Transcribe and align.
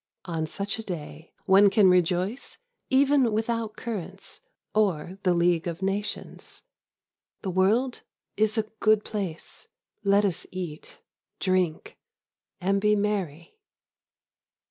On 0.25 0.47
such 0.47 0.79
a 0.79 0.83
day 0.83 1.31
one 1.45 1.69
can 1.69 1.87
rejoice 1.87 2.57
even 2.89 3.31
without 3.31 3.75
currants 3.77 4.41
or 4.73 5.19
the 5.21 5.31
League 5.35 5.67
of 5.67 5.83
Nations. 5.83 6.63
The 7.43 7.51
world 7.51 8.01
is 8.35 8.57
a 8.57 8.63
good 8.79 9.05
place. 9.05 9.67
Let 10.03 10.25
us 10.25 10.47
eat, 10.51 11.01
drink, 11.39 11.99
and 12.59 12.81
be 12.81 12.95
merry. 12.95 13.59